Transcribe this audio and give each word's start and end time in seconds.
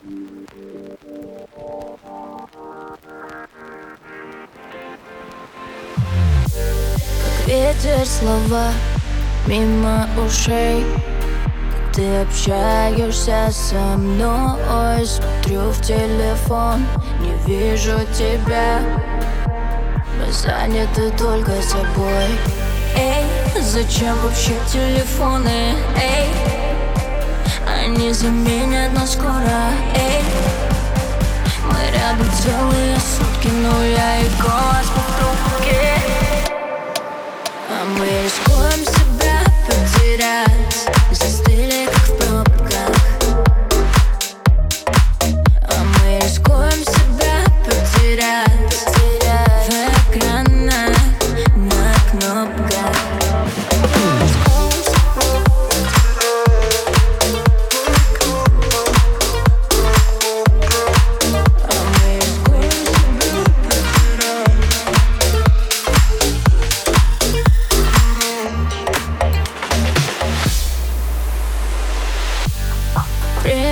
Как 0.00 0.08
ветер 7.46 8.06
слова 8.06 8.72
мимо 9.46 10.08
ушей 10.24 10.86
ты 11.94 12.22
общаешься 12.22 13.50
со 13.50 13.98
мной 13.98 15.04
Смотрю 15.04 15.70
в 15.70 15.82
телефон, 15.82 16.86
не 17.20 17.34
вижу 17.46 17.98
тебя. 18.16 18.80
Мы 20.16 20.32
заняты 20.32 21.10
только 21.18 21.60
собой. 21.60 22.24
Эй, 22.96 23.24
зачем 23.60 24.16
вообще 24.22 24.52
телефоны? 24.72 25.74
Эй, 26.00 26.59
они 28.10 28.14
заменят 28.14 28.92
нас 28.92 29.12
скоро 29.12 29.70
Эй, 29.94 30.22
мы 31.64 31.96
рядом 31.96 32.26
целые 32.32 32.96
сутки 32.98 33.49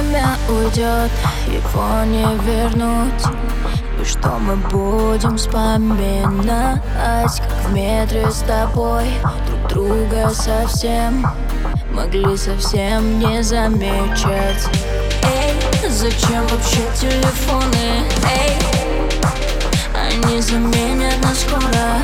Время 0.08 0.38
уйдет, 0.48 1.10
его 1.46 2.02
не 2.06 2.24
вернуть. 2.46 3.24
И 4.00 4.04
что 4.04 4.38
мы 4.38 4.56
будем 4.56 5.36
вспоминать 5.36 6.80
Как 7.36 7.66
в 7.66 7.74
метре 7.74 8.30
с 8.30 8.38
тобой 8.38 9.04
Друг 9.46 9.68
друга 9.68 10.30
совсем 10.30 11.26
Могли 11.92 12.36
совсем 12.38 13.18
не 13.18 13.42
замечать 13.42 14.66
Эй, 15.24 15.90
зачем 15.90 16.46
вообще 16.46 16.80
телефоны? 16.94 18.04
Эй, 18.32 18.56
они 19.94 20.40
заменят 20.40 21.22
нас 21.22 21.40
скоро 21.40 22.00